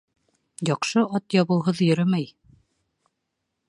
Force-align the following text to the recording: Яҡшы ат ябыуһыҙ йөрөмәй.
Яҡшы 0.69 1.03
ат 1.19 1.37
ябыуһыҙ 1.37 1.85
йөрөмәй. 1.91 2.29